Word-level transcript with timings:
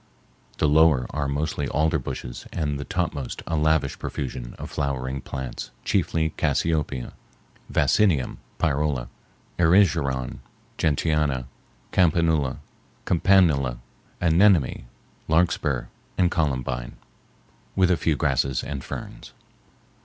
The 0.57 0.67
lower 0.67 1.05
are 1.11 1.27
mostly 1.27 1.67
alder 1.67 1.99
bushes 1.99 2.47
and 2.51 2.79
the 2.79 2.83
topmost 2.83 3.43
a 3.45 3.55
lavish 3.55 3.99
profusion 3.99 4.55
of 4.57 4.71
flowering 4.71 5.21
plants, 5.21 5.69
chiefly 5.85 6.33
cassiope, 6.39 7.11
vaccinium, 7.71 8.37
pyrola, 8.57 9.09
erigeron, 9.59 10.39
gentiana, 10.79 11.45
campanula, 11.91 13.77
anemone, 14.19 14.85
larkspur, 15.27 15.85
and 16.17 16.31
columbine, 16.31 16.93
with 17.75 17.91
a 17.91 17.95
few 17.97 18.15
grasses 18.15 18.63
and 18.63 18.83
ferns. 18.83 19.33